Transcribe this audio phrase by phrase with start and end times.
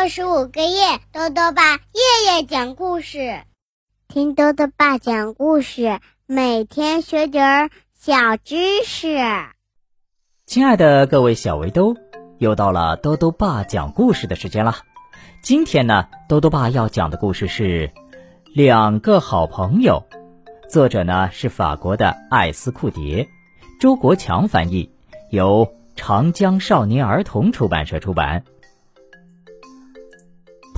[0.00, 3.42] 六十五个夜，豆豆爸夜夜讲故事，
[4.08, 9.18] 听豆豆爸讲故事，每天学点儿小知识。
[10.46, 11.96] 亲爱的各位小围兜，
[12.38, 14.74] 又到了豆豆爸讲故事的时间了。
[15.42, 17.88] 今天呢，豆豆爸要讲的故事是
[18.54, 20.02] 《两个好朋友》，
[20.70, 23.28] 作者呢是法国的艾斯库蝶，
[23.78, 24.90] 周国强翻译，
[25.28, 28.44] 由长江少年儿童出版社出版。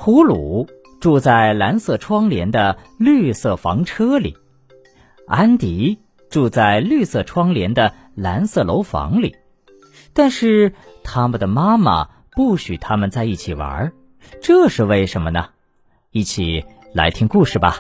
[0.05, 0.67] 普鲁
[1.01, 4.37] 住在蓝色窗帘的绿色房车里，
[5.29, 9.37] 安迪住在绿色窗帘的蓝色楼房里，
[10.13, 10.73] 但是
[11.05, 13.93] 他们的妈妈不许他们在一起玩，
[14.41, 15.51] 这是为什么呢？
[16.11, 17.77] 一起来听故事吧。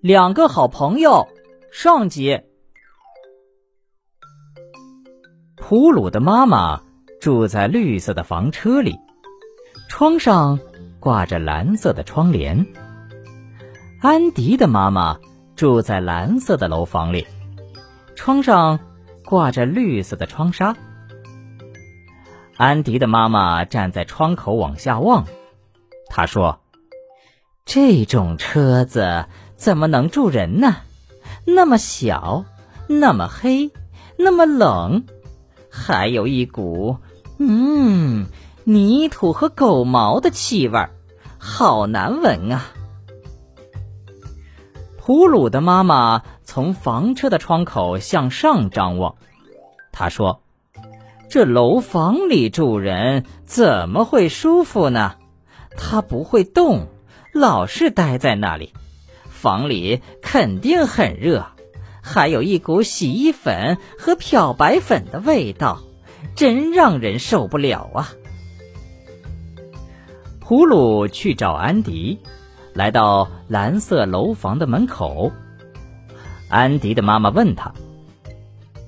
[0.00, 1.28] 两个好朋友，
[1.70, 2.40] 上集。
[5.54, 6.80] 普鲁的妈妈
[7.20, 8.98] 住在绿色的房车里。
[10.02, 10.58] 窗上
[10.98, 12.66] 挂着蓝色的窗帘。
[14.00, 15.20] 安迪的妈妈
[15.54, 17.24] 住在蓝色的楼房里，
[18.16, 18.80] 窗上
[19.24, 20.76] 挂着绿色的窗纱。
[22.56, 25.24] 安迪的妈妈站在窗口往下望，
[26.08, 26.58] 她说
[27.64, 30.78] ：“这种车子怎么能住人呢？
[31.46, 32.44] 那么小，
[32.88, 33.70] 那么黑，
[34.18, 35.04] 那么冷，
[35.70, 36.96] 还有一股……
[37.38, 38.26] 嗯。”
[38.64, 40.88] 泥土和狗毛的气味，
[41.36, 42.66] 好难闻啊！
[44.98, 49.16] 普鲁的妈妈从房车的窗口向上张望，
[49.90, 50.42] 她说
[51.28, 55.16] ：“这楼房里住人怎么会舒服呢？
[55.76, 56.86] 他不会动，
[57.34, 58.72] 老是待在那里。
[59.28, 61.46] 房里肯定很热，
[62.00, 65.80] 还有一股洗衣粉和漂白粉的味道，
[66.36, 68.12] 真让人受不了啊！”
[70.44, 72.18] 普鲁去找安迪，
[72.74, 75.30] 来到蓝色楼房的门口。
[76.48, 77.72] 安迪的妈妈问他：“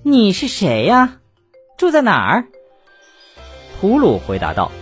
[0.03, 1.21] 你是谁呀？
[1.79, 2.49] 住在哪儿？”
[3.81, 4.73] 普鲁回答道：“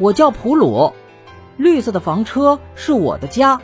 [0.00, 0.94] 我叫普鲁，
[1.58, 3.60] 绿色的房车是我的家，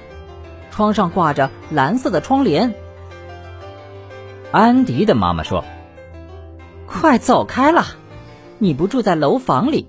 [0.71, 2.75] 窗上挂着蓝色的窗帘。”
[4.53, 5.65] 安迪的妈妈说
[6.87, 7.87] ：“快走开了，
[8.59, 9.89] 你不住在楼房里。”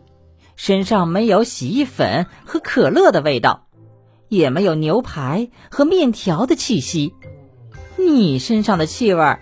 [0.64, 3.66] 身上没有洗衣粉和可乐的味道，
[4.28, 7.16] 也没有牛排和面条的气息。
[7.98, 9.38] 你身上的气味，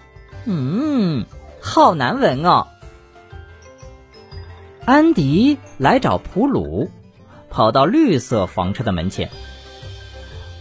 [0.46, 1.26] 嗯，
[1.60, 2.68] 好难闻哦。
[4.86, 6.90] 安迪来找普鲁，
[7.50, 9.30] 跑到绿色房车的门前。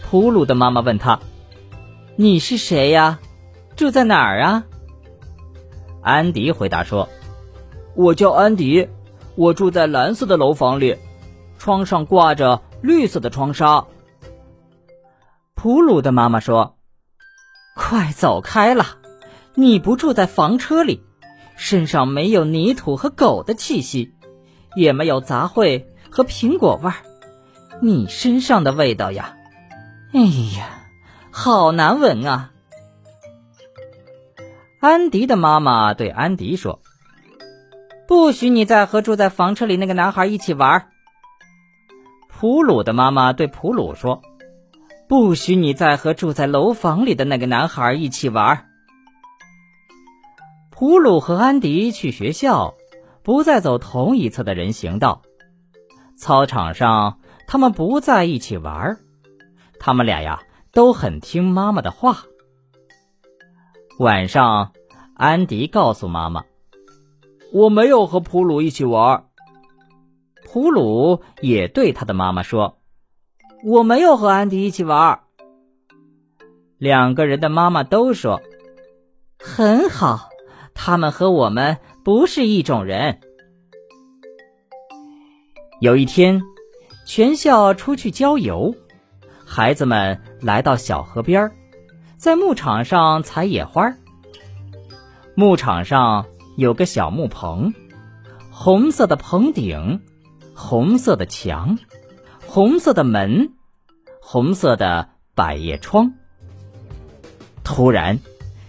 [0.09, 1.21] 普鲁的妈妈问他
[2.17, 3.21] ：“你是谁呀？
[3.77, 4.65] 住在哪儿啊？”
[6.03, 7.07] 安迪回答说
[7.95, 8.89] ：“我叫安迪。”
[9.39, 10.97] 我住在蓝色的楼房里，
[11.57, 13.85] 窗上挂着绿色的窗纱。
[15.55, 16.75] 普鲁的妈妈说
[17.73, 18.97] ：“快走开了，
[19.55, 21.01] 你不住在房车里，
[21.55, 24.13] 身上没有泥土和狗的气息，
[24.75, 26.95] 也没有杂烩和苹果味儿。
[27.81, 29.37] 你身上的味道呀，
[30.11, 30.81] 哎呀，
[31.31, 32.51] 好难闻啊！”
[34.81, 36.81] 安迪的妈妈对安迪说。
[38.09, 40.89] 不许你再和住在房车里那个男孩一起玩。
[42.27, 44.23] 普鲁的妈妈对普鲁说
[45.07, 48.65] ：“不许你再和住在楼房里的那个男孩一起玩。”
[50.73, 52.73] 普鲁和安迪去学校，
[53.21, 55.21] 不再走同一侧的人行道。
[56.17, 58.97] 操场上，他们不在一起玩。
[59.79, 60.41] 他们俩呀，
[60.73, 62.23] 都很听妈妈的话。
[63.99, 64.71] 晚上，
[65.13, 66.45] 安迪告诉妈妈。
[67.51, 69.25] 我没有和普鲁一起玩。
[70.45, 72.77] 普鲁也对他的妈妈说
[73.63, 75.21] ：“我没有和安迪一起玩。”
[76.77, 78.41] 两个人的妈妈都说
[79.37, 80.29] ：“很好，
[80.73, 83.19] 他们和我们不是一种人。”
[85.81, 86.41] 有一天，
[87.05, 88.75] 全校出去郊游，
[89.45, 91.51] 孩子们来到小河边，
[92.17, 93.93] 在牧场上采野花。
[95.35, 96.25] 牧场上。
[96.59, 97.73] 有个小木棚，
[98.51, 100.01] 红色的棚顶，
[100.53, 101.79] 红色的墙，
[102.45, 103.53] 红色的门，
[104.19, 106.11] 红色的百叶窗。
[107.63, 108.19] 突然，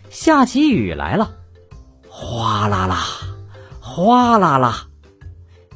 [0.09, 1.33] 下起雨来了，
[2.09, 3.05] 哗啦啦，
[3.81, 4.87] 哗啦啦，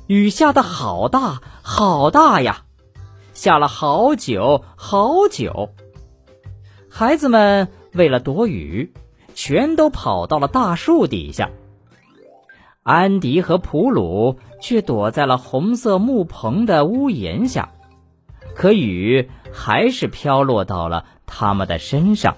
[0.07, 2.63] 雨下的好大好大呀，
[3.33, 5.71] 下了好久好久。
[6.89, 8.95] 孩子们为了躲雨，
[9.35, 11.51] 全都跑到了大树底下。
[12.85, 17.73] 安迪和普鲁却躲在了红色木棚的屋檐下，
[18.55, 22.37] 可雨还是飘落到了他们的身上。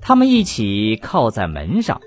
[0.00, 2.00] 他们一起靠在门上，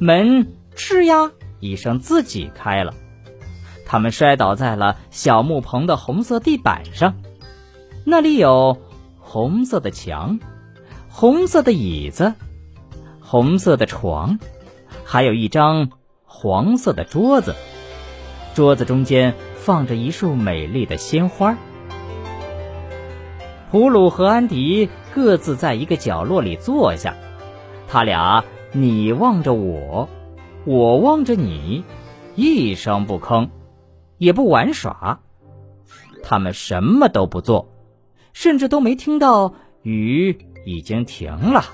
[0.00, 1.30] 门吱呀
[1.60, 2.92] 一声自己开了，
[3.86, 7.14] 他们摔倒在了小木棚的红色地板上，
[8.04, 8.76] 那里有
[9.20, 10.40] 红色的墙、
[11.08, 12.34] 红色的椅子、
[13.20, 14.40] 红色的床，
[15.10, 15.90] 还有一张
[16.24, 17.56] 黄色的桌子，
[18.54, 21.58] 桌子中间放着一束美丽的鲜花。
[23.72, 27.16] 普鲁和安迪各自在一个角落里坐下，
[27.88, 30.08] 他俩你望着我，
[30.64, 31.82] 我望着你，
[32.36, 33.48] 一声不吭，
[34.16, 35.18] 也不玩耍。
[36.22, 37.72] 他们什么都不做，
[38.32, 41.64] 甚至都没听到雨已经停了，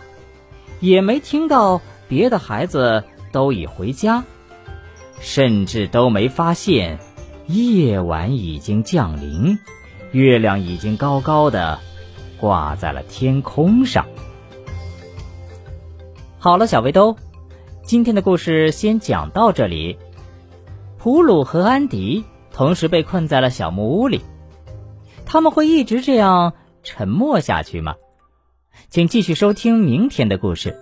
[0.81, 4.25] 也没听到别的孩子都已回家，
[5.21, 6.99] 甚至都没发现
[7.47, 9.59] 夜晚已经降临。
[10.13, 11.79] 月亮已经高高的
[12.39, 14.07] 挂在了天空上。
[16.39, 17.17] 好了，小围兜，
[17.85, 19.99] 今天的故事先讲到这里。
[20.99, 24.23] 普鲁和安迪同时被困在了小木屋里，
[25.25, 27.95] 他们会一直这样沉默下去吗？
[28.89, 30.79] 请继续收听明天的故事。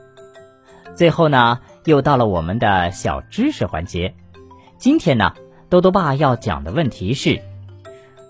[0.95, 4.15] 最后呢，又到了我们的小知识环节。
[4.79, 5.35] 今天呢，
[5.69, 7.41] 多多爸要讲的问题是。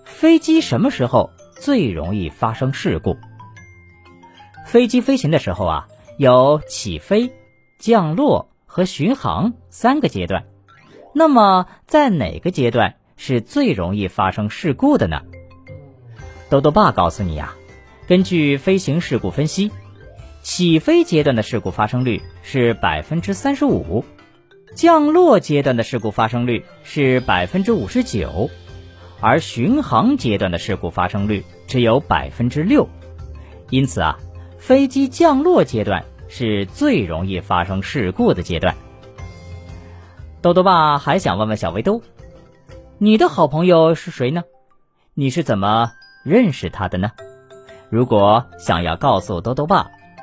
[0.03, 3.17] 飞机什么时候最容易发生事故？
[4.65, 5.87] 飞机飞行的时候啊，
[6.17, 7.33] 有起飞、
[7.79, 10.45] 降落和巡航三个阶段。
[11.13, 15.21] 那么，在哪个阶段是最容易发生事故的呢？
[16.49, 17.55] 豆豆爸告诉你呀，
[18.07, 19.71] 根据飞行事故分析，
[20.45, 24.05] 起飞阶段的事故发生率是百分之三十五，
[24.75, 28.51] 降落阶段的事故发生率是百分之五十九。
[29.19, 32.87] 而巡航阶段的事故发生率只有百分之六，
[33.71, 34.19] 因此啊，
[34.59, 38.75] 飞机降落阶段是最容易发生事故的阶段。
[40.43, 42.03] 豆豆爸还想问问小围兜，
[42.99, 44.43] 你的好朋友是谁呢？
[45.15, 45.91] 你是怎么
[46.23, 47.13] 认识他的呢？
[47.89, 49.89] 如果想要告诉豆豆爸，